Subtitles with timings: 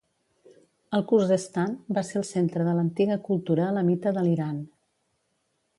[0.99, 4.59] El Khuzestan va ser el centre de l'antiga cultura Elamita de l'Iran.